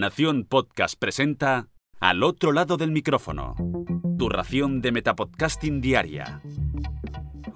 Nación 0.00 0.46
Podcast 0.48 0.98
presenta 0.98 1.68
Al 2.00 2.22
otro 2.22 2.52
lado 2.52 2.78
del 2.78 2.90
micrófono. 2.90 3.54
Tu 4.18 4.30
ración 4.30 4.80
de 4.80 4.92
Metapodcasting 4.92 5.82
Diaria. 5.82 6.40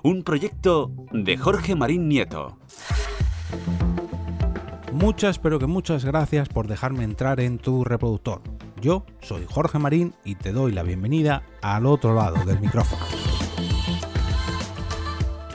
Un 0.03 0.23
proyecto 0.25 0.93
de 1.11 1.39
Jorge 1.39 1.75
Marín 1.75 2.07
Nieto. 2.07 2.59
Muchas, 4.93 5.39
pero 5.39 5.59
que 5.59 5.67
muchas 5.67 6.05
gracias 6.05 6.51
por 6.51 6.69
dejarme 6.69 7.05
entrar 7.05 7.41
en 7.41 7.57
tu 7.57 7.83
reproductor. 7.83 8.43
Yo 8.79 9.07
soy 9.23 9.47
Jorge 9.49 9.79
Marín 9.79 10.13
y 10.23 10.35
te 10.35 10.53
doy 10.53 10.73
la 10.73 10.83
bienvenida 10.83 11.45
al 11.63 11.87
otro 11.87 12.15
lado 12.15 12.45
del 12.45 12.61
micrófono. 12.61 13.07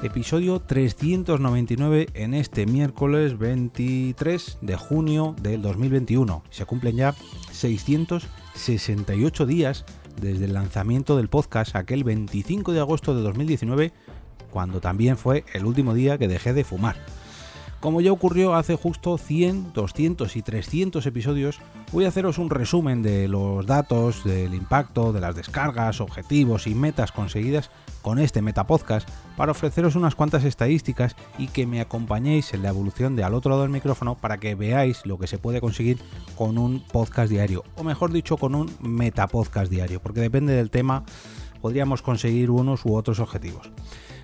Episodio 0.02 0.62
399 0.62 2.08
en 2.14 2.34
este 2.34 2.66
miércoles 2.66 3.38
23 3.38 4.60
de 4.62 4.76
junio 4.78 5.36
del 5.42 5.62
2021. 5.62 6.42
Se 6.52 6.66
cumplen 6.66 6.96
ya 6.96 7.14
668 7.52 9.46
días 9.46 9.84
desde 10.22 10.46
el 10.46 10.54
lanzamiento 10.54 11.18
del 11.18 11.28
podcast 11.28 11.76
aquel 11.76 12.06
25 12.06 12.72
de 12.72 12.80
agosto 12.80 13.14
de 13.14 13.22
2019, 13.24 13.92
cuando 14.50 14.80
también 14.80 15.18
fue 15.18 15.44
el 15.54 15.66
último 15.66 15.94
día 15.94 16.18
que 16.18 16.30
dejé 16.30 16.54
de 16.54 16.64
fumar. 16.64 16.96
Como 17.80 18.02
ya 18.02 18.12
ocurrió 18.12 18.56
hace 18.56 18.76
justo 18.76 19.18
100, 19.18 19.72
200 19.72 20.36
y 20.36 20.42
300 20.42 21.06
episodios, 21.06 21.60
voy 21.94 22.04
a 22.04 22.10
haceros 22.10 22.38
un 22.38 22.50
resumen 22.50 23.02
de 23.02 23.30
los 23.30 23.66
datos, 23.66 24.26
del 24.26 24.54
impacto, 24.54 25.14
de 25.14 25.22
las 25.22 25.34
descargas, 25.34 26.02
objetivos 26.02 26.68
y 26.68 26.76
metas 26.76 27.14
conseguidas 27.14 27.72
con 28.02 28.20
este 28.20 28.42
Metapodcast 28.42 29.08
para 29.38 29.54
ofreceros 29.54 29.96
unas 29.96 30.16
cuantas 30.16 30.44
estadísticas 30.44 31.16
y 31.38 31.48
que 31.48 31.66
me 31.66 31.80
acompañéis 31.80 32.54
en 32.54 32.64
la 32.64 32.70
evolución 32.70 33.16
de 33.16 33.24
al 33.24 33.34
otro 33.34 33.52
lado 33.52 33.62
del 33.62 33.72
micrófono 33.72 34.16
para 34.16 34.40
que 34.40 34.56
veáis 34.56 35.06
lo 35.06 35.18
que 35.18 35.28
se 35.28 35.38
puede 35.38 35.62
conseguir 35.62 36.00
con 36.36 36.58
un 36.58 36.84
podcast 36.92 37.32
diario, 37.32 37.64
o 37.78 37.86
mejor 37.86 38.12
dicho, 38.12 38.36
con 38.36 38.56
un 38.56 38.70
Metapodcast 38.82 39.72
diario, 39.72 40.02
porque 40.02 40.20
depende 40.20 40.52
del 40.52 40.70
tema 40.70 41.06
podríamos 41.62 42.02
conseguir 42.02 42.50
unos 42.52 42.86
u 42.86 42.96
otros 42.96 43.20
objetivos. 43.20 43.72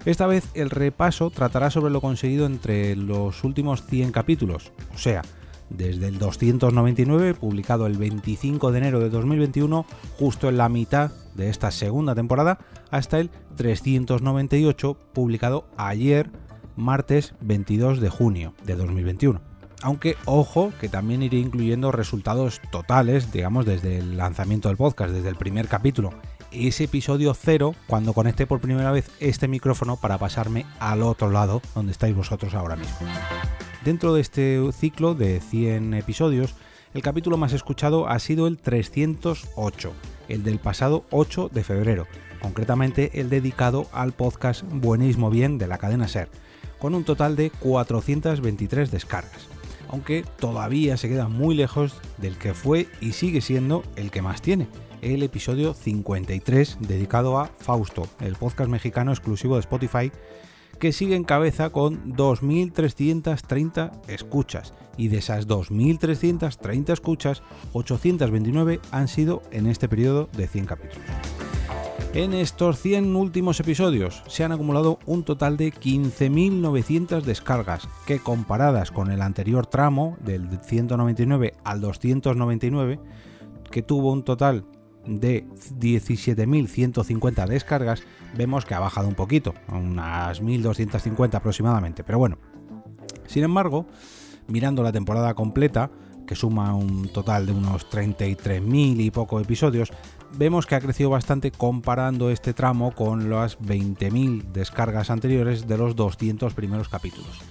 Esta 0.05 0.27
vez 0.27 0.47
el 0.53 0.69
repaso 0.69 1.31
tratará 1.31 1.71
sobre 1.71 1.91
lo 1.91 1.99
conseguido 1.99 2.45
entre 2.45 2.95
los 2.95 3.43
últimos 3.43 3.83
100 3.87 4.11
capítulos, 4.11 4.71
o 4.93 4.99
sea, 4.99 5.23
desde 5.71 6.07
el 6.07 6.19
299, 6.19 7.33
publicado 7.33 7.87
el 7.87 7.97
25 7.97 8.71
de 8.71 8.77
enero 8.77 8.99
de 8.99 9.09
2021, 9.09 9.83
justo 10.19 10.47
en 10.47 10.57
la 10.57 10.69
mitad 10.69 11.11
de 11.33 11.49
esta 11.49 11.71
segunda 11.71 12.13
temporada, 12.13 12.59
hasta 12.91 13.19
el 13.19 13.31
398, 13.55 14.95
publicado 15.11 15.65
ayer, 15.75 16.29
martes 16.75 17.33
22 17.41 17.99
de 17.99 18.09
junio 18.09 18.53
de 18.63 18.75
2021. 18.75 19.41
Aunque 19.81 20.17
ojo 20.25 20.71
que 20.79 20.87
también 20.87 21.23
iré 21.23 21.37
incluyendo 21.37 21.91
resultados 21.91 22.61
totales, 22.71 23.31
digamos, 23.31 23.65
desde 23.65 23.97
el 23.97 24.17
lanzamiento 24.17 24.67
del 24.67 24.77
podcast, 24.77 25.11
desde 25.13 25.29
el 25.29 25.35
primer 25.35 25.67
capítulo 25.67 26.11
ese 26.55 26.85
episodio 26.85 27.33
cero 27.33 27.75
cuando 27.87 28.13
conecté 28.13 28.47
por 28.47 28.61
primera 28.61 28.91
vez 28.91 29.11
este 29.19 29.47
micrófono 29.47 29.97
para 29.97 30.17
pasarme 30.17 30.65
al 30.79 31.03
otro 31.03 31.29
lado 31.29 31.61
donde 31.73 31.91
estáis 31.91 32.15
vosotros 32.15 32.53
ahora 32.53 32.75
mismo. 32.75 32.95
Dentro 33.83 34.13
de 34.13 34.21
este 34.21 34.59
ciclo 34.71 35.13
de 35.13 35.39
100 35.39 35.93
episodios, 35.93 36.55
el 36.93 37.01
capítulo 37.01 37.37
más 37.37 37.53
escuchado 37.53 38.07
ha 38.07 38.17
sido 38.19 38.47
el 38.47 38.57
308, 38.57 39.93
el 40.29 40.43
del 40.43 40.59
pasado 40.59 41.05
8 41.11 41.49
de 41.53 41.63
febrero, 41.63 42.07
concretamente 42.41 43.19
el 43.19 43.29
dedicado 43.29 43.87
al 43.91 44.13
podcast 44.13 44.63
Buenismo 44.65 45.29
Bien 45.29 45.57
de 45.57 45.67
la 45.67 45.77
cadena 45.77 46.07
Ser, 46.07 46.29
con 46.79 46.95
un 46.95 47.03
total 47.03 47.35
de 47.35 47.49
423 47.49 48.91
descargas, 48.91 49.49
aunque 49.89 50.23
todavía 50.39 50.97
se 50.97 51.09
queda 51.09 51.27
muy 51.27 51.55
lejos 51.55 51.95
del 52.17 52.37
que 52.37 52.53
fue 52.53 52.87
y 53.01 53.13
sigue 53.13 53.41
siendo 53.41 53.83
el 53.95 54.11
que 54.11 54.21
más 54.21 54.41
tiene, 54.41 54.67
el 55.01 55.23
episodio 55.23 55.73
53 55.73 56.77
dedicado 56.81 57.39
a 57.39 57.45
Fausto, 57.47 58.07
el 58.21 58.35
podcast 58.35 58.69
mexicano 58.69 59.11
exclusivo 59.11 59.55
de 59.55 59.61
Spotify 59.61 60.11
que 60.79 60.91
sigue 60.91 61.15
en 61.15 61.23
cabeza 61.23 61.69
con 61.69 62.15
2.330 62.15 63.91
escuchas 64.07 64.73
y 64.97 65.07
de 65.07 65.17
esas 65.17 65.47
2.330 65.47 66.93
escuchas, 66.93 67.43
829 67.73 68.79
han 68.91 69.07
sido 69.07 69.41
en 69.51 69.67
este 69.67 69.87
periodo 69.87 70.29
de 70.35 70.47
100 70.47 70.65
capítulos. 70.65 71.05
En 72.15 72.33
estos 72.33 72.79
100 72.79 73.13
últimos 73.13 73.59
episodios 73.59 74.23
se 74.27 74.45
han 74.45 74.53
acumulado 74.53 74.99
un 75.05 75.25
total 75.25 75.57
de 75.57 75.73
15.900 75.73 77.21
descargas, 77.23 77.89
que 78.07 78.19
comparadas 78.19 78.89
con 78.89 79.11
el 79.11 79.21
anterior 79.21 79.67
tramo 79.67 80.15
del 80.21 80.47
199 80.61 81.55
al 81.65 81.81
299, 81.81 83.01
que 83.69 83.81
tuvo 83.81 84.13
un 84.13 84.23
total 84.23 84.63
de 85.05 85.45
17.150 85.77 87.47
descargas, 87.47 88.01
vemos 88.37 88.63
que 88.63 88.75
ha 88.75 88.79
bajado 88.79 89.09
un 89.09 89.15
poquito, 89.15 89.53
unas 89.67 90.41
1.250 90.41 91.35
aproximadamente. 91.35 92.05
Pero 92.05 92.17
bueno, 92.17 92.37
sin 93.27 93.43
embargo, 93.43 93.87
mirando 94.47 94.83
la 94.83 94.93
temporada 94.93 95.33
completa, 95.33 95.91
que 96.25 96.35
suma 96.35 96.73
un 96.75 97.09
total 97.09 97.45
de 97.45 97.51
unos 97.51 97.89
33.000 97.89 99.01
y 99.01 99.11
poco 99.11 99.39
episodios, 99.39 99.91
vemos 100.37 100.65
que 100.65 100.75
ha 100.75 100.81
crecido 100.81 101.09
bastante 101.09 101.51
comparando 101.51 102.29
este 102.29 102.53
tramo 102.53 102.91
con 102.91 103.29
las 103.29 103.59
20.000 103.59 104.43
descargas 104.51 105.09
anteriores 105.09 105.67
de 105.67 105.77
los 105.77 105.95
200 105.95 106.53
primeros 106.53 106.89
capítulos. 106.89 107.41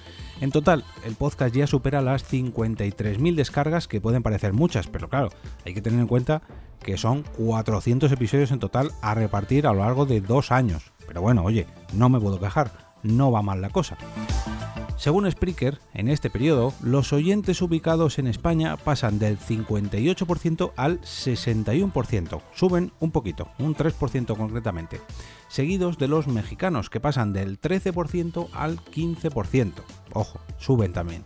En 0.40 0.50
total, 0.50 0.84
el 1.04 1.14
podcast 1.14 1.54
ya 1.54 1.66
supera 1.66 2.00
las 2.00 2.30
53.000 2.30 3.34
descargas, 3.34 3.88
que 3.88 4.00
pueden 4.00 4.22
parecer 4.22 4.52
muchas, 4.52 4.88
pero 4.88 5.08
claro, 5.08 5.30
hay 5.64 5.74
que 5.74 5.82
tener 5.82 6.00
en 6.00 6.06
cuenta 6.06 6.42
que 6.82 6.98
son 6.98 7.22
400 7.22 8.10
episodios 8.12 8.50
en 8.50 8.58
total 8.58 8.90
a 9.00 9.14
repartir 9.14 9.66
a 9.66 9.72
lo 9.72 9.80
largo 9.80 10.06
de 10.06 10.20
dos 10.20 10.52
años. 10.52 10.92
Pero 11.06 11.22
bueno, 11.22 11.44
oye, 11.44 11.66
no 11.92 12.08
me 12.08 12.20
puedo 12.20 12.40
quejar, 12.40 12.83
no 13.04 13.30
va 13.30 13.42
mal 13.42 13.60
la 13.60 13.70
cosa. 13.70 13.96
Según 14.96 15.30
Spreaker, 15.30 15.80
en 15.92 16.08
este 16.08 16.30
periodo, 16.30 16.72
los 16.80 17.12
oyentes 17.12 17.60
ubicados 17.60 18.18
en 18.18 18.26
España 18.26 18.76
pasan 18.76 19.18
del 19.18 19.38
58% 19.38 20.72
al 20.76 21.00
61%, 21.00 22.40
suben 22.54 22.92
un 23.00 23.10
poquito, 23.10 23.48
un 23.58 23.74
3% 23.74 24.36
concretamente, 24.36 25.00
seguidos 25.48 25.98
de 25.98 26.08
los 26.08 26.28
mexicanos 26.28 26.90
que 26.90 27.00
pasan 27.00 27.32
del 27.32 27.60
13% 27.60 28.48
al 28.52 28.78
15%, 28.78 29.72
ojo, 30.14 30.40
suben 30.58 30.92
también. 30.92 31.24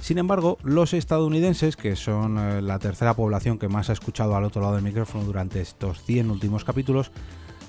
Sin 0.00 0.18
embargo, 0.18 0.58
los 0.62 0.92
estadounidenses, 0.92 1.76
que 1.76 1.96
son 1.96 2.38
eh, 2.38 2.60
la 2.60 2.78
tercera 2.78 3.14
población 3.14 3.58
que 3.58 3.68
más 3.68 3.88
ha 3.88 3.94
escuchado 3.94 4.36
al 4.36 4.44
otro 4.44 4.60
lado 4.60 4.74
del 4.74 4.84
micrófono 4.84 5.24
durante 5.24 5.60
estos 5.60 6.02
100 6.02 6.30
últimos 6.30 6.64
capítulos, 6.64 7.12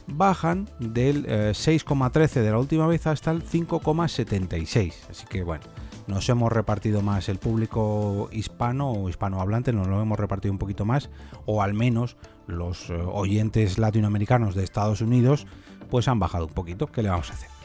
bajan 0.07 0.69
del 0.79 1.25
6,13 1.28 2.38
eh, 2.38 2.41
de 2.41 2.51
la 2.51 2.59
última 2.59 2.88
vez 2.88 3.07
hasta 3.07 3.31
el 3.31 3.44
5,76. 3.44 4.94
Así 5.09 5.25
que 5.28 5.44
bueno, 5.44 5.63
nos 6.07 6.28
hemos 6.29 6.51
repartido 6.51 7.01
más 7.01 7.29
el 7.29 7.38
público 7.38 8.29
hispano 8.31 8.91
o 8.91 9.09
hispanohablante, 9.09 9.73
nos 9.73 9.88
lo 9.88 10.01
hemos 10.01 10.19
repartido 10.19 10.51
un 10.51 10.57
poquito 10.57 10.85
más, 10.85 11.09
o 11.45 11.62
al 11.62 11.73
menos 11.73 12.18
los 12.47 12.90
eh, 12.90 12.94
oyentes 12.94 13.78
latinoamericanos 13.78 14.56
de 14.56 14.63
Estados 14.63 15.01
Unidos, 15.01 15.45
pues 15.90 16.07
han 16.07 16.19
bajado 16.19 16.47
un 16.47 16.53
poquito. 16.53 16.88
¿Qué 16.88 17.03
le 17.03 17.09
vamos 17.09 17.29
a 17.29 17.34
hacer? 17.34 17.56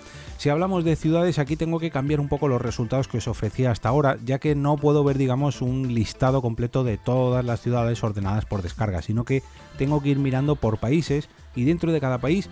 Si 0.42 0.50
hablamos 0.50 0.82
de 0.82 0.97
ciudades, 0.97 1.38
aquí 1.38 1.54
tengo 1.54 1.78
que 1.78 1.92
cambiar 1.92 2.19
un 2.19 2.26
poco 2.26 2.48
los 2.48 2.60
resultados 2.60 3.06
que 3.06 3.19
os 3.19 3.28
ofrecía 3.28 3.70
hasta 3.70 3.88
ahora, 3.88 4.19
ya 4.25 4.41
que 4.41 4.56
no 4.56 4.76
puedo 4.76 5.04
ver, 5.04 5.16
digamos, 5.16 5.62
un 5.62 5.94
listado 5.94 6.42
completo 6.42 6.82
de 6.82 6.98
todas 6.98 7.44
las 7.44 7.60
ciudades 7.60 8.03
ordenadas 8.03 8.44
por 8.44 8.60
descarga, 8.60 9.03
sino 9.03 9.25
que 9.25 9.44
tengo 9.78 10.03
que 10.03 10.08
ir 10.08 10.19
mirando 10.19 10.56
por 10.56 10.78
países 10.78 11.28
y 11.54 11.62
dentro 11.62 11.92
de 11.92 12.00
cada 12.00 12.19
país, 12.19 12.50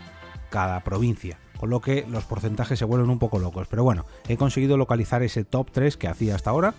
cada 0.50 0.78
provincia. 0.84 1.40
Con 1.58 1.70
lo 1.70 1.80
que 1.80 2.06
los 2.08 2.22
porcentajes 2.26 2.78
se 2.78 2.84
vuelven 2.84 3.10
un 3.10 3.18
poco 3.18 3.40
locos. 3.40 3.66
Pero 3.68 3.82
bueno, 3.82 4.06
he 4.28 4.36
conseguido 4.36 4.76
localizar 4.76 5.24
ese 5.24 5.42
top 5.42 5.72
3 5.72 5.96
que 5.96 6.06
hacía 6.06 6.36
hasta 6.36 6.50
ahora. 6.50 6.74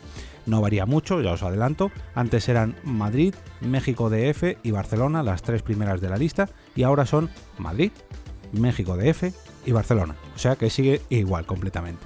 No 0.45 0.61
varía 0.61 0.85
mucho, 0.85 1.19
ya 1.19 1.33
os 1.33 1.43
adelanto. 1.43 1.91
Antes 2.15 2.47
eran 2.47 2.77
Madrid, 2.85 3.35
México 3.59 4.09
DF 4.09 4.63
y 4.63 4.71
Barcelona, 4.71 5.23
las 5.23 5.41
tres 5.41 5.61
primeras 5.61 5.99
de 5.99 6.07
la 6.07 6.15
lista. 6.15 6.47
Y 6.73 6.83
ahora 6.83 7.05
son 7.05 7.29
Madrid, 7.57 7.91
México 8.53 8.95
DF 8.95 9.50
y 9.65 9.71
Barcelona. 9.71 10.15
O 10.35 10.39
sea 10.39 10.55
que 10.55 10.69
sigue 10.69 11.01
igual 11.09 11.45
completamente. 11.45 12.05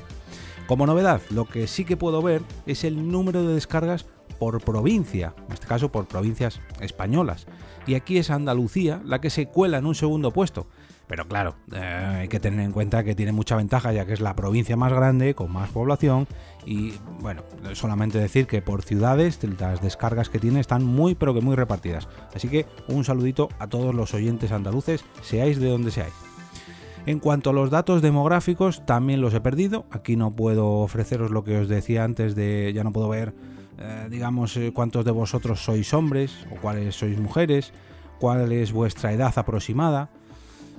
Como 0.67 0.87
novedad, 0.87 1.21
lo 1.29 1.45
que 1.45 1.67
sí 1.67 1.85
que 1.85 1.97
puedo 1.97 2.21
ver 2.21 2.41
es 2.65 2.83
el 2.83 3.11
número 3.11 3.43
de 3.43 3.53
descargas 3.53 4.05
por 4.39 4.61
provincia, 4.61 5.33
en 5.47 5.53
este 5.53 5.67
caso 5.67 5.91
por 5.91 6.07
provincias 6.07 6.59
españolas. 6.79 7.45
Y 7.87 7.93
aquí 7.93 8.17
es 8.17 8.31
Andalucía 8.31 9.01
la 9.05 9.21
que 9.21 9.29
se 9.29 9.47
cuela 9.47 9.77
en 9.77 9.85
un 9.85 9.95
segundo 9.95 10.31
puesto. 10.31 10.67
Pero 11.07 11.27
claro, 11.27 11.55
eh, 11.71 12.17
hay 12.21 12.27
que 12.27 12.39
tener 12.39 12.61
en 12.61 12.71
cuenta 12.71 13.03
que 13.03 13.13
tiene 13.13 13.31
mucha 13.31 13.55
ventaja 13.55 13.93
ya 13.93 14.07
que 14.07 14.13
es 14.13 14.21
la 14.21 14.35
provincia 14.35 14.75
más 14.75 14.91
grande, 14.91 15.35
con 15.35 15.51
más 15.51 15.69
población 15.69 16.27
y 16.65 16.93
bueno, 17.19 17.43
solamente 17.73 18.17
decir 18.17 18.47
que 18.47 18.63
por 18.63 18.81
ciudades 18.81 19.39
las 19.59 19.81
descargas 19.81 20.29
que 20.29 20.39
tiene 20.39 20.59
están 20.59 20.83
muy 20.83 21.13
pero 21.13 21.35
que 21.35 21.41
muy 21.41 21.55
repartidas. 21.55 22.07
Así 22.33 22.47
que 22.47 22.65
un 22.87 23.03
saludito 23.03 23.49
a 23.59 23.67
todos 23.67 23.93
los 23.93 24.15
oyentes 24.15 24.51
andaluces, 24.51 25.05
seáis 25.21 25.59
de 25.59 25.69
donde 25.69 25.91
seáis. 25.91 26.24
En 27.05 27.19
cuanto 27.19 27.51
a 27.51 27.53
los 27.53 27.69
datos 27.69 28.01
demográficos, 28.01 28.85
también 28.85 29.21
los 29.21 29.33
he 29.33 29.41
perdido. 29.41 29.85
Aquí 29.91 30.15
no 30.15 30.35
puedo 30.35 30.79
ofreceros 30.79 31.31
lo 31.31 31.43
que 31.43 31.59
os 31.59 31.67
decía 31.67 32.03
antes 32.03 32.35
de 32.35 32.71
ya 32.73 32.83
no 32.83 32.91
puedo 32.91 33.09
ver 33.09 33.33
eh, 33.77 34.07
digamos, 34.09 34.55
eh, 34.55 34.71
cuántos 34.73 35.03
de 35.03 35.11
vosotros 35.11 35.59
sois 35.59 35.93
hombres 35.93 36.47
o 36.51 36.55
cuáles 36.61 36.95
sois 36.95 37.19
mujeres, 37.19 37.73
cuál 38.19 38.51
es 38.51 38.71
vuestra 38.71 39.11
edad 39.11 39.33
aproximada. 39.35 40.09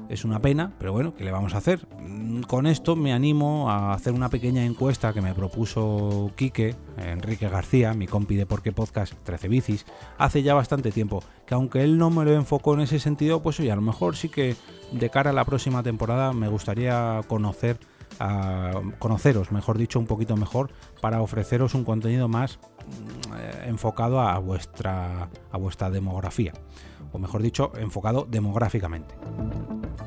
Es 0.08 0.24
una 0.24 0.40
pena, 0.40 0.72
pero 0.78 0.92
bueno, 0.92 1.14
¿qué 1.14 1.24
le 1.24 1.32
vamos 1.32 1.54
a 1.54 1.58
hacer? 1.58 1.86
Mm, 2.00 2.42
con 2.42 2.66
esto 2.66 2.94
me 2.94 3.12
animo 3.12 3.70
a 3.70 3.92
hacer 3.92 4.12
una 4.12 4.28
pequeña 4.28 4.64
encuesta 4.64 5.12
que 5.12 5.20
me 5.20 5.34
propuso 5.34 6.30
Quique, 6.36 6.76
Enrique 6.96 7.48
García, 7.48 7.92
mi 7.92 8.06
compi 8.06 8.36
de 8.36 8.46
Porque 8.46 8.72
Podcast 8.72 9.14
13 9.24 9.48
Bicis, 9.48 9.84
hace 10.16 10.42
ya 10.42 10.54
bastante 10.54 10.92
tiempo, 10.92 11.24
que 11.44 11.54
aunque 11.54 11.82
él 11.82 11.98
no 11.98 12.10
me 12.10 12.24
lo 12.24 12.34
enfocó 12.34 12.74
en 12.74 12.80
ese 12.80 13.00
sentido, 13.00 13.42
pues 13.42 13.58
oye, 13.58 13.72
a 13.72 13.76
lo 13.76 13.82
mejor 13.82 14.16
sí 14.16 14.28
que 14.28 14.54
de 14.92 15.10
cara 15.10 15.30
a 15.30 15.32
la 15.32 15.44
próxima 15.44 15.82
temporada 15.82 16.32
me 16.32 16.48
gustaría 16.48 17.20
conocer 17.26 17.78
a 18.20 18.80
conoceros, 18.98 19.50
mejor 19.50 19.76
dicho, 19.76 19.98
un 19.98 20.06
poquito 20.06 20.36
mejor 20.36 20.70
para 21.00 21.20
ofreceros 21.20 21.74
un 21.74 21.84
contenido 21.84 22.28
más 22.28 22.58
enfocado 23.64 24.20
a 24.20 24.38
vuestra, 24.38 25.28
a 25.50 25.58
vuestra 25.58 25.90
demografía, 25.90 26.52
o 27.12 27.18
mejor 27.18 27.42
dicho, 27.42 27.72
enfocado 27.76 28.26
demográficamente. 28.28 29.14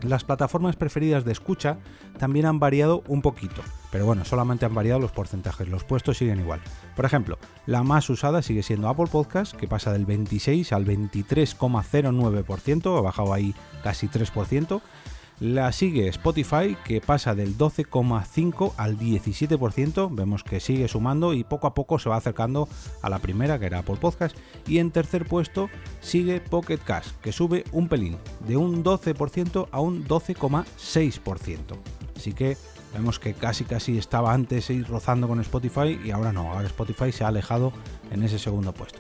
Las 0.04 0.24
plataformas 0.24 0.78
preferidas 0.78 1.26
de 1.26 1.34
escucha 1.34 1.80
también 2.18 2.46
han 2.46 2.60
variado 2.60 3.04
un 3.08 3.22
poquito, 3.22 3.62
pero 3.92 4.06
bueno, 4.06 4.24
solamente 4.24 4.66
han 4.66 4.74
variado 4.74 5.00
los 5.00 5.12
porcentajes, 5.12 5.68
los 5.68 5.84
puestos 5.84 6.18
siguen 6.18 6.40
igual. 6.40 6.62
Por 6.96 7.06
ejemplo, 7.06 7.38
la 7.66 7.84
más 7.84 8.10
usada 8.10 8.42
sigue 8.42 8.64
siendo 8.64 8.88
Apple 8.88 9.08
Podcast, 9.12 9.54
que 9.56 9.68
pasa 9.68 9.92
del 9.92 10.06
26 10.06 10.72
al 10.72 10.86
23,09%, 10.86 12.98
ha 12.98 13.02
bajado 13.02 13.34
ahí 13.34 13.54
casi 13.84 14.08
3%. 14.08 14.81
La 15.39 15.71
sigue 15.71 16.09
Spotify, 16.09 16.75
que 16.83 17.00
pasa 17.00 17.33
del 17.33 17.57
12,5 17.57 18.74
al 18.75 19.00
17%. 19.00 20.09
Vemos 20.13 20.44
que 20.44 20.59
sigue 20.59 20.89
sumando 20.89 21.33
y 21.33 21.45
poco 21.45 21.68
a 21.68 21.74
poco 21.74 21.97
se 21.97 22.09
va 22.09 22.18
acercando 22.18 22.68
a 23.01 23.09
la 23.09 23.19
primera, 23.19 23.57
que 23.57 23.68
era 23.68 23.80
Apple 23.80 23.95
Podcast. 23.95 24.36
Y 24.68 24.80
en 24.80 24.91
tercer 24.91 25.25
puesto 25.25 25.69
sigue 26.01 26.41
Pocket 26.41 26.80
Cash, 26.80 27.12
que 27.21 27.31
sube 27.31 27.63
un 27.71 27.88
pelín, 27.88 28.18
de 28.47 28.57
un 28.57 28.83
12% 28.83 29.69
a 29.71 29.80
un 29.80 30.06
12,6%. 30.06 31.59
Así 32.18 32.33
que 32.33 32.57
vemos 32.94 33.18
que 33.18 33.33
casi 33.33 33.63
casi 33.63 33.97
estaba 33.97 34.33
antes 34.33 34.69
ir 34.69 34.89
rozando 34.89 35.30
con 35.30 35.39
Spotify 35.39 35.97
y 36.03 36.12
ahora 36.12 36.33
no, 36.33 36.51
ahora 36.51 36.68
Spotify 36.68 37.13
se 37.13 37.24
ha 37.24 37.30
alejado 37.30 37.71
en 38.12 38.24
ese 38.24 38.39
segundo 38.39 38.74
puesto. 38.74 39.00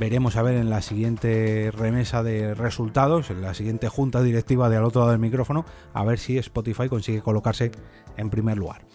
Veremos 0.00 0.36
a 0.36 0.42
ver 0.42 0.54
en 0.54 0.70
la 0.70 0.80
siguiente 0.80 1.70
remesa 1.76 2.22
de 2.22 2.54
resultados, 2.54 3.28
en 3.28 3.42
la 3.42 3.52
siguiente 3.52 3.90
junta 3.90 4.22
directiva 4.22 4.70
de 4.70 4.78
al 4.78 4.84
otro 4.84 5.02
lado 5.02 5.10
del 5.10 5.20
micrófono, 5.20 5.66
a 5.92 6.02
ver 6.04 6.18
si 6.18 6.38
Spotify 6.38 6.88
consigue 6.88 7.20
colocarse 7.20 7.70
en 8.16 8.30
primer 8.30 8.56
lugar. 8.56 8.86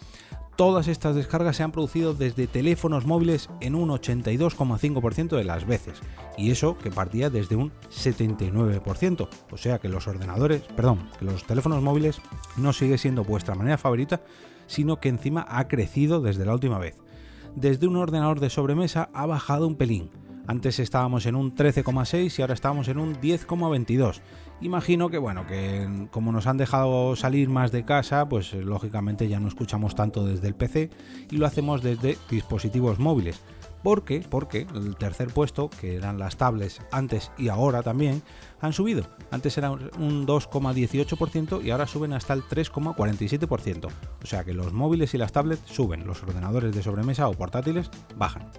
Todas 0.56 0.88
estas 0.88 1.14
descargas 1.14 1.58
se 1.58 1.62
han 1.62 1.72
producido 1.72 2.16
desde 2.16 2.48
teléfonos 2.48 3.06
móviles 3.06 3.52
en 3.62 3.76
un 3.76 3.90
82,5% 3.90 5.38
de 5.38 5.44
las 5.44 5.68
veces, 5.68 6.02
y 6.40 6.50
eso 6.50 6.76
que 6.76 6.90
partía 6.90 7.30
desde 7.30 7.56
un 7.56 7.72
79%, 7.92 9.30
o 9.52 9.58
sea 9.58 9.78
que 9.78 9.90
los 9.90 10.08
ordenadores, 10.08 10.64
perdón, 10.76 11.08
que 11.20 11.26
los 11.26 11.44
teléfonos 11.44 11.84
móviles 11.84 12.20
no 12.58 12.74
sigue 12.74 12.98
siendo 12.98 13.24
vuestra 13.24 13.54
manera 13.54 13.78
favorita, 13.78 14.22
sino 14.66 15.00
que 15.00 15.10
encima 15.10 15.46
ha 15.48 15.68
crecido 15.68 16.20
desde 16.20 16.46
la 16.46 16.54
última 16.56 16.80
vez. 16.80 16.98
Desde 17.56 17.86
un 17.86 17.96
ordenador 17.96 18.40
de 18.40 18.50
sobremesa 18.50 19.12
ha 19.14 19.28
bajado 19.28 19.68
un 19.68 19.76
pelín, 19.76 20.10
antes 20.48 20.80
estábamos 20.80 21.26
en 21.26 21.36
un 21.36 21.56
13,6 21.56 22.38
y 22.38 22.42
ahora 22.42 22.54
estamos 22.54 22.88
en 22.88 23.00
un 23.00 23.16
10,22. 23.16 24.22
Imagino 24.62 25.10
que 25.10 25.18
bueno, 25.18 25.46
que 25.48 26.08
como 26.12 26.32
nos 26.32 26.48
han 26.48 26.58
dejado 26.58 27.16
salir 27.16 27.50
más 27.50 27.72
de 27.72 27.84
casa, 27.84 28.28
pues 28.30 28.54
eh, 28.54 28.62
lógicamente 28.62 29.28
ya 29.28 29.40
no 29.40 29.48
escuchamos 29.48 29.96
tanto 29.96 30.26
desde 30.26 30.48
el 30.48 30.56
PC 30.56 30.90
y 31.30 31.38
lo 31.38 31.46
hacemos 31.46 31.82
desde 31.82 32.18
dispositivos 32.30 33.00
móviles. 33.00 33.42
¿Por 33.84 34.04
qué? 34.04 34.26
Porque 34.28 34.66
el 34.74 34.96
tercer 34.96 35.28
puesto, 35.28 35.70
que 35.70 35.96
eran 35.96 36.18
las 36.18 36.38
tablets 36.38 36.82
antes 36.92 37.32
y 37.38 37.50
ahora 37.50 37.84
también, 37.84 38.24
han 38.60 38.74
subido. 38.74 39.06
Antes 39.30 39.60
era 39.60 39.70
un 39.70 40.26
2,18% 40.26 41.64
y 41.64 41.70
ahora 41.70 41.86
suben 41.86 42.14
hasta 42.14 42.34
el 42.34 42.42
3,47%. 42.42 43.90
O 44.24 44.26
sea 44.26 44.44
que 44.44 44.56
los 44.56 44.74
móviles 44.74 45.14
y 45.14 45.20
las 45.20 45.32
tablets 45.32 45.62
suben, 45.72 46.08
los 46.08 46.24
ordenadores 46.24 46.74
de 46.74 46.82
sobremesa 46.82 47.28
o 47.28 47.34
portátiles 47.34 47.92
bajan. 48.16 48.50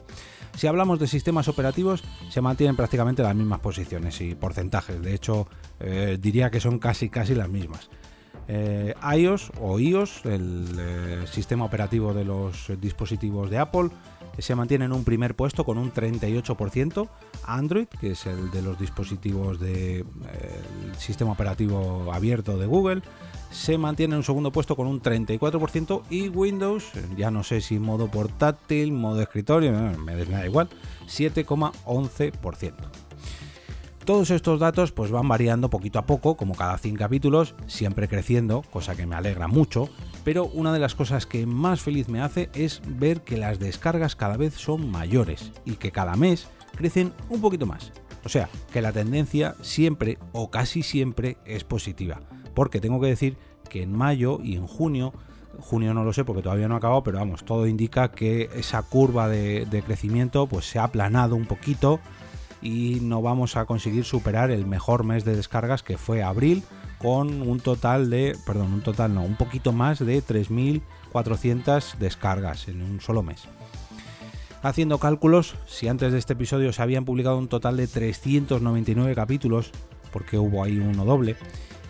Si 0.57 0.67
hablamos 0.67 0.99
de 0.99 1.07
sistemas 1.07 1.49
operativos, 1.49 2.03
se 2.31 2.41
mantienen 2.41 2.77
prácticamente 2.77 3.23
las 3.23 3.35
mismas 3.35 3.61
posiciones 3.61 4.23
y 4.23 4.35
porcentajes. 4.35 5.03
De 5.03 5.15
hecho, 5.15 5.49
eh, 5.81 6.17
diría 6.19 6.51
que 6.51 6.61
son 6.61 6.79
casi 6.79 7.11
casi 7.11 7.35
las 7.35 7.51
mismas. 7.51 7.91
Eh, 8.49 8.95
iOS 9.17 9.51
o 9.61 9.79
iOS, 9.79 10.25
el 10.25 10.67
eh, 10.79 11.25
sistema 11.31 11.65
operativo 11.65 12.15
de 12.15 12.25
los 12.25 12.73
dispositivos 12.81 13.51
de 13.51 13.59
Apple, 13.59 13.91
se 14.39 14.55
mantiene 14.55 14.85
en 14.85 14.93
un 14.93 15.05
primer 15.05 15.35
puesto 15.35 15.65
con 15.65 15.79
un 15.79 15.93
38%. 15.93 17.09
Android, 17.45 17.87
que 17.87 18.13
es 18.13 18.27
el 18.27 18.51
de 18.51 18.63
los 18.63 18.79
dispositivos 18.79 19.59
del 19.59 20.05
sistema 20.99 21.33
operativo 21.33 22.13
abierto 22.13 22.59
de 22.59 22.67
Google, 22.67 23.03
se 23.51 23.79
mantiene 23.79 24.15
en 24.15 24.19
un 24.19 24.25
segundo 24.25 24.53
puesto 24.53 24.77
con 24.77 24.87
un 24.87 25.01
34% 25.01 26.03
y 26.11 26.29
Windows, 26.29 26.91
ya 27.17 27.31
no 27.31 27.43
sé 27.43 27.61
si 27.61 27.79
modo 27.79 28.11
portátil, 28.11 28.93
modo 28.93 29.23
escritorio, 29.23 29.73
me 29.73 30.25
da 30.25 30.45
igual, 30.45 30.69
7,11%. 31.07 33.06
Todos 34.07 34.31
estos 34.31 34.61
datos 34.61 34.93
pues 34.93 35.11
van 35.11 35.29
variando 35.29 35.69
poquito 35.69 35.99
a 35.99 36.07
poco, 36.07 36.37
como 36.37 36.55
cada 36.55 36.79
100 36.79 36.97
capítulos, 36.97 37.55
siempre 37.67 38.09
creciendo, 38.09 38.63
cosa 38.71 38.97
que 38.97 39.05
me 39.05 39.17
alegra 39.17 39.49
mucho, 39.49 39.91
pero 40.25 40.47
una 40.47 40.73
de 40.73 40.79
las 40.79 40.95
cosas 40.95 41.27
que 41.27 41.45
más 41.45 41.83
feliz 41.83 42.09
me 42.09 42.23
hace 42.23 42.49
es 42.55 42.81
ver 42.87 43.23
que 43.23 43.37
las 43.37 43.59
descargas 43.59 44.17
cada 44.17 44.39
vez 44.39 44.55
son 44.55 44.91
mayores 44.91 45.53
y 45.65 45.73
que 45.73 45.91
cada 45.91 46.17
mes 46.17 46.49
crecen 46.77 47.13
un 47.29 47.41
poquito 47.43 47.67
más. 47.67 47.93
O 48.25 48.29
sea, 48.29 48.49
que 48.73 48.81
la 48.81 48.93
tendencia 48.93 49.55
siempre 49.61 50.19
o 50.33 50.51
casi 50.51 50.83
siempre 50.83 51.37
es 51.45 51.65
positiva 51.65 52.21
porque 52.57 52.81
tengo 52.81 53.01
que 53.01 53.09
decir 53.09 53.37
que 53.69 53.83
en 53.83 53.93
mayo 53.93 54.41
y 54.43 54.57
en 54.57 54.67
junio, 54.67 55.13
junio 55.61 55.93
no 55.95 56.05
lo 56.05 56.13
sé 56.13 56.25
porque 56.25 56.43
todavía 56.43 56.69
no 56.69 56.75
ha 56.75 56.79
acabado, 56.79 57.05
pero 57.05 57.19
vamos, 57.19 57.45
todo 57.45 57.67
indica 57.67 58.11
que 58.11 58.49
esa 58.55 58.83
curva 58.83 59.29
de, 59.29 59.83
crecimiento 59.85 60.47
pues 60.47 60.65
se 60.65 60.79
ha 60.79 60.85
aplanado 60.85 61.37
un 61.37 61.45
poquito 61.45 62.01
y 62.63 62.99
no 63.03 63.23
vamos 63.23 63.57
a 63.57 63.65
conseguir 63.65 64.05
superar 64.05 64.51
el 64.51 64.67
mejor 64.67 65.05
mes 65.05 65.25
de 65.25 65.37
descargas 65.37 65.83
que 65.83 65.99
fue 65.99 66.23
abril 66.23 66.63
con 66.99 67.43
un 67.43 67.61
total 67.61 68.11
de, 68.11 68.37
perdón, 68.47 68.73
un 68.73 68.81
total 68.81 69.15
no, 69.15 69.23
un 69.23 69.37
poquito 69.37 69.73
más 69.73 69.99
de 69.99 70.23
3.400 70.23 71.97
descargas 71.99 72.69
en 72.69 72.83
un 72.83 73.01
solo 73.01 73.23
mes. 73.23 73.45
Haciendo 74.63 74.99
cálculos, 74.99 75.55
si 75.67 75.87
antes 75.89 76.13
de 76.13 76.19
este 76.19 76.33
episodio 76.33 76.73
se 76.73 76.83
habían 76.83 77.05
publicado 77.05 77.39
un 77.39 77.49
total 77.49 77.77
de 77.77 77.87
399 77.87 79.15
capítulos, 79.15 79.71
porque 80.11 80.39
hubo 80.39 80.65
ahí 80.65 80.79
uno 80.79 81.05
doble, 81.05 81.37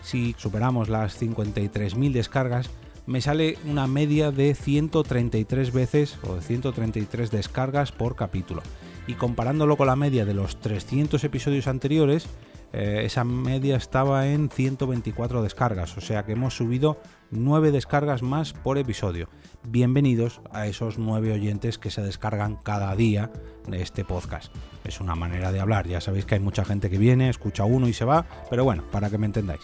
si 0.03 0.35
superamos 0.37 0.89
las 0.89 1.19
53.000 1.19 2.11
descargas, 2.11 2.69
me 3.07 3.21
sale 3.21 3.57
una 3.65 3.87
media 3.87 4.31
de 4.31 4.53
133 4.53 5.71
veces 5.71 6.19
o 6.23 6.35
de 6.35 6.41
133 6.41 7.31
descargas 7.31 7.93
por 7.93 8.15
capítulo. 8.15 8.61
Y 9.07 9.13
comparándolo 9.13 9.77
con 9.77 9.87
la 9.87 9.95
media 9.95 10.25
de 10.25 10.33
los 10.33 10.59
300 10.59 11.23
episodios 11.23 11.67
anteriores, 11.67 12.27
eh, 12.73 13.03
esa 13.05 13.23
media 13.23 13.77
estaba 13.77 14.27
en 14.27 14.49
124 14.49 15.41
descargas, 15.41 15.97
o 15.97 16.01
sea 16.01 16.25
que 16.25 16.33
hemos 16.33 16.57
subido 16.57 17.01
9 17.31 17.71
descargas 17.71 18.23
más 18.23 18.51
por 18.51 18.77
episodio. 18.77 19.29
Bienvenidos 19.63 20.41
a 20.51 20.67
esos 20.67 20.97
9 20.97 21.31
oyentes 21.31 21.77
que 21.77 21.91
se 21.91 22.01
descargan 22.01 22.57
cada 22.57 22.93
día 22.97 23.31
de 23.69 23.81
este 23.81 24.03
podcast. 24.03 24.53
Es 24.83 24.99
una 24.99 25.15
manera 25.15 25.53
de 25.53 25.61
hablar, 25.61 25.87
ya 25.87 26.01
sabéis 26.01 26.25
que 26.25 26.35
hay 26.35 26.41
mucha 26.41 26.65
gente 26.65 26.89
que 26.89 26.97
viene, 26.97 27.29
escucha 27.29 27.63
uno 27.63 27.87
y 27.87 27.93
se 27.93 28.03
va, 28.03 28.25
pero 28.49 28.65
bueno, 28.65 28.83
para 28.91 29.09
que 29.09 29.17
me 29.17 29.27
entendáis. 29.27 29.61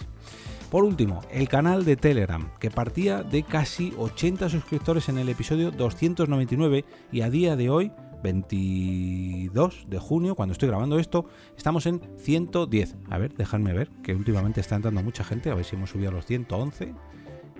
Por 0.74 0.86
último, 0.86 1.22
el 1.30 1.50
canal 1.50 1.86
de 1.86 1.96
Telegram, 1.96 2.50
que 2.60 2.72
partía 2.72 3.22
de 3.22 3.44
casi 3.44 3.94
80 3.96 4.50
suscriptores 4.50 5.08
en 5.08 5.20
el 5.20 5.30
episodio 5.30 5.70
299 5.70 6.84
y 7.12 7.22
a 7.22 7.30
día 7.30 7.56
de 7.56 7.70
hoy 7.70 7.92
22 8.24 9.86
de 9.88 10.00
junio, 10.00 10.34
cuando 10.34 10.54
estoy 10.54 10.70
grabando 10.70 10.98
esto, 10.98 11.28
estamos 11.56 11.86
en 11.86 12.02
110. 12.18 12.96
A 13.12 13.20
ver, 13.20 13.36
dejadme 13.36 13.72
ver, 13.72 13.92
que 14.02 14.16
últimamente 14.16 14.62
está 14.62 14.76
entrando 14.76 15.04
mucha 15.04 15.24
gente, 15.24 15.52
a 15.52 15.54
ver 15.54 15.64
si 15.64 15.76
hemos 15.76 15.92
subido 15.92 16.10
a 16.10 16.14
los 16.14 16.26
111. 16.26 16.96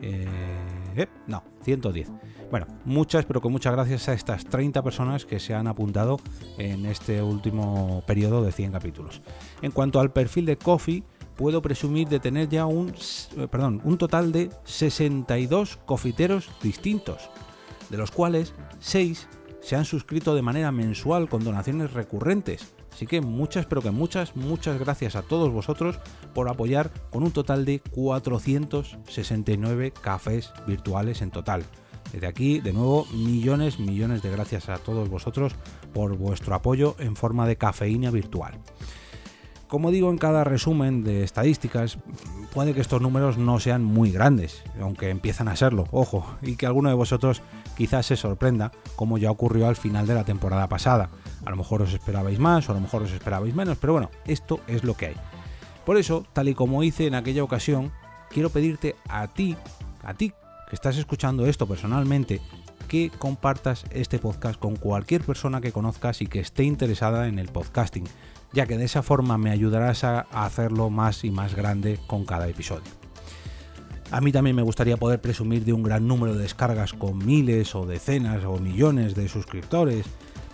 Eh, 0.02 0.26
eh, 0.96 1.08
no, 1.28 1.44
110. 1.62 2.12
Bueno, 2.50 2.66
muchas, 2.84 3.26
pero 3.26 3.42
con 3.42 3.52
muchas 3.52 3.74
gracias 3.74 4.10
a 4.10 4.14
estas 4.14 4.44
30 4.46 4.82
personas 4.84 5.26
que 5.28 5.40
se 5.40 5.54
han 5.54 5.68
apuntado 5.68 6.20
en 6.58 6.88
este 6.88 7.22
último 7.22 8.04
periodo 8.08 8.44
de 8.44 8.52
100 8.52 8.72
capítulos. 8.72 9.22
En 9.62 9.72
cuanto 9.72 10.00
al 10.00 10.12
perfil 10.12 10.46
de 10.48 10.58
Coffee, 10.58 11.04
puedo 11.36 11.62
presumir 11.62 12.08
de 12.08 12.20
tener 12.20 12.50
ya 12.50 12.66
un, 12.66 12.94
eh, 13.38 13.48
perdón, 13.50 13.82
un 13.84 13.98
total 13.98 14.32
de 14.32 14.50
62 14.66 15.80
cofiteros 15.86 16.50
distintos, 16.62 17.30
de 17.90 17.98
los 17.98 18.12
cuales 18.12 18.54
6 18.80 19.28
se 19.62 19.76
han 19.76 19.86
suscrito 19.86 20.36
de 20.36 20.42
manera 20.42 20.72
mensual 20.72 21.30
con 21.30 21.44
donaciones 21.44 21.94
recurrentes. 21.94 22.74
Así 22.92 23.08
que 23.08 23.22
muchas, 23.22 23.66
pero 23.66 23.82
que 23.82 23.92
muchas, 23.92 24.36
muchas 24.36 24.80
gracias 24.80 25.16
a 25.16 25.24
todos 25.24 25.52
vosotros 25.52 26.00
por 26.34 26.48
apoyar 26.48 26.92
con 27.10 27.24
un 27.24 27.32
total 27.32 27.66
de 27.66 27.80
469 27.80 29.92
cafés 29.92 30.52
virtuales 30.68 31.22
en 31.22 31.32
total. 31.32 31.64
Desde 32.12 32.28
aquí, 32.28 32.60
de 32.60 32.74
nuevo, 32.74 33.08
millones, 33.12 33.80
millones 33.80 34.22
de 34.22 34.30
gracias 34.30 34.70
a 34.70 34.78
todos 34.78 35.10
vosotros 35.10 35.54
por 35.94 36.16
vuestro 36.16 36.54
apoyo 36.54 36.96
en 37.00 37.16
forma 37.16 37.48
de 37.48 37.56
cafeína 37.56 38.12
virtual. 38.12 38.60
Como 39.74 39.90
digo 39.90 40.12
en 40.12 40.20
cada 40.20 40.44
resumen 40.44 41.04
de 41.04 41.24
estadísticas, 41.24 41.98
puede 42.54 42.76
que 42.76 42.82
estos 42.82 43.02
números 43.02 43.40
no 43.40 43.60
sean 43.60 43.84
muy 43.84 44.12
grandes, 44.12 44.62
aunque 44.80 45.10
empiezan 45.10 45.48
a 45.48 45.56
serlo, 45.56 45.88
ojo, 45.90 46.38
y 46.44 46.58
que 46.58 46.68
alguno 46.68 46.90
de 46.90 46.96
vosotros 46.96 47.42
quizás 47.76 48.06
se 48.06 48.16
sorprenda, 48.16 48.72
como 48.96 49.18
ya 49.18 49.32
ocurrió 49.32 49.68
al 49.68 49.76
final 49.76 50.06
de 50.06 50.14
la 50.14 50.26
temporada 50.26 50.70
pasada. 50.70 51.10
A 51.44 51.50
lo 51.50 51.56
mejor 51.56 51.82
os 51.82 51.92
esperabais 51.92 52.38
más 52.38 52.70
o 52.70 52.72
a 52.72 52.76
lo 52.76 52.82
mejor 52.82 53.02
os 53.02 53.14
esperabais 53.14 53.56
menos, 53.56 53.80
pero 53.82 53.94
bueno, 53.94 54.12
esto 54.28 54.60
es 54.68 54.84
lo 54.84 54.94
que 54.94 55.08
hay. 55.08 55.16
Por 55.88 55.98
eso, 55.98 56.24
tal 56.34 56.50
y 56.50 56.54
como 56.54 56.84
hice 56.84 57.08
en 57.08 57.16
aquella 57.16 57.44
ocasión, 57.44 57.92
quiero 58.30 58.52
pedirte 58.52 58.96
a 59.10 59.26
ti, 59.26 59.58
a 60.04 60.14
ti 60.14 60.34
que 60.70 60.76
estás 60.76 60.98
escuchando 60.98 61.48
esto 61.48 61.66
personalmente, 61.66 62.42
que 62.88 63.10
compartas 63.10 63.86
este 63.90 64.20
podcast 64.20 64.60
con 64.60 64.76
cualquier 64.76 65.24
persona 65.24 65.62
que 65.62 65.72
conozcas 65.72 66.22
y 66.22 66.28
que 66.28 66.42
esté 66.42 66.64
interesada 66.64 67.28
en 67.28 67.40
el 67.40 67.48
podcasting, 67.48 68.04
ya 68.54 68.66
que 68.66 68.78
de 68.78 68.86
esa 68.86 69.04
forma 69.04 69.38
me 69.38 69.52
ayudarás 69.52 70.04
a 70.04 70.22
hacerlo 70.32 70.90
más 70.90 71.24
y 71.24 71.32
más 71.32 71.56
grande 71.56 72.00
con 72.08 72.26
cada 72.26 72.48
episodio. 72.48 73.04
A 74.14 74.22
mí 74.22 74.32
también 74.32 74.56
me 74.56 74.62
gustaría 74.62 74.96
poder 74.96 75.22
presumir 75.22 75.66
de 75.66 75.74
un 75.74 75.82
gran 75.82 76.08
número 76.08 76.36
de 76.36 76.44
descargas 76.44 76.94
con 76.94 77.18
miles 77.18 77.74
o 77.74 77.88
decenas 77.88 78.44
o 78.46 78.60
millones 78.60 79.16
de 79.16 79.28
suscriptores, 79.28 80.06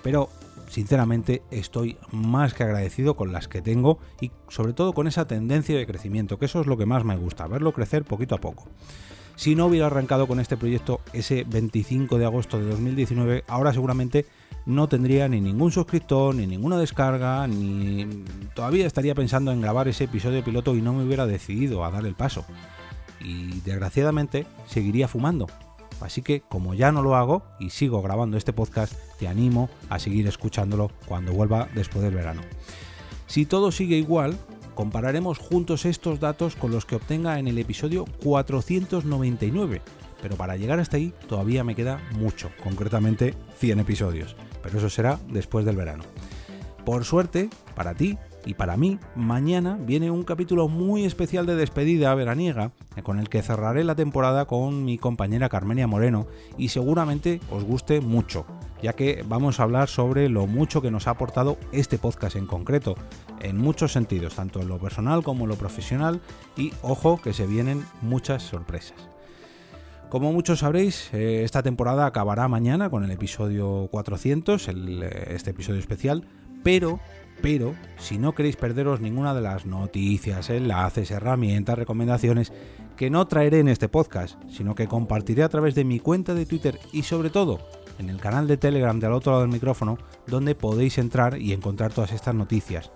pero 0.01 0.29
sinceramente 0.69 1.41
estoy 1.51 1.97
más 2.11 2.53
que 2.53 2.63
agradecido 2.63 3.17
con 3.17 3.33
las 3.33 3.49
que 3.49 3.61
tengo 3.61 3.99
y 4.21 4.31
sobre 4.47 4.71
todo 4.71 4.93
con 4.93 5.07
esa 5.07 5.27
tendencia 5.27 5.77
de 5.77 5.85
crecimiento, 5.85 6.39
que 6.39 6.45
eso 6.45 6.61
es 6.61 6.67
lo 6.67 6.77
que 6.77 6.85
más 6.85 7.03
me 7.03 7.17
gusta, 7.17 7.47
verlo 7.47 7.73
crecer 7.73 8.05
poquito 8.05 8.35
a 8.35 8.39
poco. 8.39 8.69
Si 9.39 9.55
no 9.55 9.67
hubiera 9.67 9.85
arrancado 9.85 10.27
con 10.27 10.41
este 10.41 10.57
proyecto 10.57 10.99
ese 11.13 11.45
25 11.45 12.17
de 12.17 12.25
agosto 12.25 12.59
de 12.59 12.65
2019, 12.65 13.45
ahora 13.47 13.71
seguramente 13.71 14.25
no 14.65 14.89
tendría 14.89 15.29
ni 15.29 15.39
ningún 15.39 15.71
suscriptor, 15.71 16.35
ni 16.35 16.45
ninguna 16.45 16.77
descarga, 16.77 17.47
ni 17.47 18.05
todavía 18.53 18.85
estaría 18.85 19.15
pensando 19.15 19.53
en 19.53 19.61
grabar 19.61 19.87
ese 19.87 20.03
episodio 20.03 20.43
piloto 20.43 20.75
y 20.75 20.81
no 20.81 20.91
me 20.91 21.05
hubiera 21.05 21.25
decidido 21.25 21.85
a 21.85 21.89
dar 21.89 22.05
el 22.05 22.15
paso. 22.15 22.43
Y 23.21 23.61
desgraciadamente 23.61 24.45
seguiría 24.67 25.07
fumando. 25.07 25.47
Así 26.01 26.21
que 26.21 26.41
como 26.41 26.73
ya 26.73 26.91
no 26.91 27.01
lo 27.01 27.15
hago 27.15 27.43
y 27.61 27.69
sigo 27.69 28.01
grabando 28.01 28.35
este 28.35 28.51
podcast, 28.51 28.91
te 29.19 29.29
animo 29.29 29.69
a 29.87 29.99
seguir 29.99 30.27
escuchándolo 30.27 30.91
cuando 31.05 31.31
vuelva 31.31 31.69
después 31.73 32.03
del 32.03 32.13
verano. 32.13 32.41
Si 33.27 33.45
todo 33.45 33.71
sigue 33.71 33.95
igual, 33.95 34.37
Compararemos 34.79 35.39
juntos 35.39 35.83
estos 35.83 36.21
datos 36.21 36.55
con 36.55 36.71
los 36.71 36.85
que 36.85 36.95
obtenga 36.95 37.37
en 37.37 37.49
el 37.49 37.57
episodio 37.57 38.05
499, 38.23 39.81
pero 40.21 40.37
para 40.37 40.55
llegar 40.55 40.79
hasta 40.79 40.95
ahí 40.95 41.13
todavía 41.27 41.65
me 41.65 41.75
queda 41.75 41.99
mucho, 42.17 42.49
concretamente 42.63 43.33
100 43.57 43.81
episodios, 43.81 44.37
pero 44.63 44.77
eso 44.77 44.89
será 44.89 45.19
después 45.27 45.65
del 45.65 45.75
verano. 45.75 46.05
Por 46.85 47.03
suerte, 47.03 47.49
para 47.75 47.93
ti, 47.93 48.17
y 48.45 48.53
para 48.53 48.77
mí, 48.77 48.99
mañana 49.15 49.77
viene 49.77 50.11
un 50.11 50.23
capítulo 50.23 50.69
muy 50.69 51.03
especial 51.03 51.45
de 51.45 51.57
despedida 51.57 52.15
veraniega, 52.15 52.71
con 53.03 53.19
el 53.19 53.27
que 53.27 53.41
cerraré 53.41 53.83
la 53.83 53.95
temporada 53.95 54.45
con 54.45 54.85
mi 54.85 54.97
compañera 54.97 55.49
Carmenia 55.49 55.87
Moreno, 55.87 56.25
y 56.57 56.69
seguramente 56.69 57.41
os 57.51 57.65
guste 57.65 57.99
mucho, 57.99 58.45
ya 58.81 58.93
que 58.93 59.23
vamos 59.27 59.59
a 59.59 59.63
hablar 59.63 59.89
sobre 59.89 60.29
lo 60.29 60.47
mucho 60.47 60.81
que 60.81 60.91
nos 60.91 61.07
ha 61.07 61.11
aportado 61.11 61.57
este 61.71 61.97
podcast 61.97 62.35
en 62.35 62.45
concreto, 62.45 62.95
en 63.41 63.57
muchos 63.57 63.91
sentidos, 63.91 64.35
tanto 64.35 64.61
en 64.61 64.67
lo 64.67 64.79
personal 64.79 65.23
como 65.23 65.45
en 65.45 65.49
lo 65.49 65.55
profesional, 65.55 66.21
y 66.57 66.73
ojo 66.81 67.19
que 67.21 67.33
se 67.33 67.47
vienen 67.47 67.85
muchas 68.01 68.43
sorpresas. 68.43 68.97
Como 70.09 70.33
muchos 70.33 70.59
sabréis, 70.59 71.13
eh, 71.13 71.43
esta 71.43 71.61
temporada 71.61 72.07
acabará 72.07 72.47
mañana 72.47 72.89
con 72.89 73.03
el 73.03 73.11
episodio 73.11 73.87
400, 73.91 74.67
eh, 74.67 74.73
este 75.35 75.51
episodio 75.51 75.79
especial, 75.79 76.25
pero 76.63 76.99
pero 77.41 77.75
si 77.97 78.17
no 78.17 78.33
queréis 78.33 78.55
perderos 78.55 79.01
ninguna 79.01 79.33
de 79.33 79.41
las 79.41 79.65
noticias, 79.65 80.49
enlaces, 80.49 81.11
herramientas, 81.11 81.77
recomendaciones 81.77 82.51
que 82.97 83.09
no 83.09 83.27
traeré 83.27 83.59
en 83.59 83.69
este 83.69 83.87
podcast, 83.87 84.37
sino 84.49 84.75
que 84.75 84.87
compartiré 84.87 85.43
a 85.43 85.49
través 85.49 85.73
de 85.73 85.85
mi 85.85 85.99
cuenta 85.99 86.33
de 86.33 86.45
Twitter 86.45 86.79
y 86.91 87.03
sobre 87.03 87.29
todo 87.29 87.59
en 87.99 88.09
el 88.09 88.19
canal 88.19 88.47
de 88.47 88.57
Telegram 88.57 88.99
de 88.99 89.05
al 89.05 89.13
otro 89.13 89.33
lado 89.33 89.43
del 89.43 89.51
micrófono, 89.51 89.99
donde 90.25 90.55
podéis 90.55 90.97
entrar 90.97 91.39
y 91.39 91.53
encontrar 91.53 91.93
todas 91.93 92.11
estas 92.11 92.33
noticias. 92.33 92.91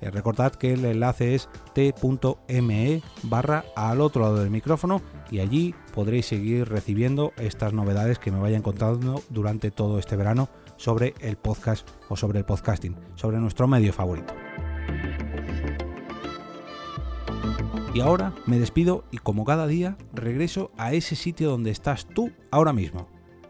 Eh, 0.00 0.10
recordad 0.10 0.54
que 0.54 0.74
el 0.74 0.84
enlace 0.84 1.34
es 1.34 1.48
t.me 1.72 3.02
barra 3.22 3.64
al 3.74 4.00
otro 4.00 4.22
lado 4.22 4.36
del 4.36 4.50
micrófono 4.50 5.00
y 5.30 5.40
allí 5.40 5.74
podréis 5.94 6.26
seguir 6.26 6.68
recibiendo 6.68 7.32
estas 7.38 7.72
novedades 7.72 8.18
que 8.18 8.30
me 8.30 8.38
vaya 8.38 8.56
encontrando 8.56 9.22
durante 9.30 9.70
todo 9.70 9.98
este 9.98 10.16
verano 10.16 10.50
sobre 10.76 11.14
el 11.20 11.36
podcast 11.36 11.88
o 12.08 12.16
sobre 12.16 12.40
el 12.40 12.44
podcasting, 12.44 12.96
sobre 13.14 13.38
nuestro 13.38 13.66
medio 13.66 13.92
favorito. 13.92 14.34
Y 17.94 18.00
ahora 18.00 18.34
me 18.46 18.58
despido 18.58 19.04
y 19.12 19.18
como 19.18 19.44
cada 19.44 19.68
día 19.68 19.96
regreso 20.12 20.72
a 20.76 20.92
ese 20.92 21.14
sitio 21.14 21.48
donde 21.48 21.70
estás 21.70 22.08
tú 22.08 22.32
ahora 22.50 22.72
mismo, 22.72 23.08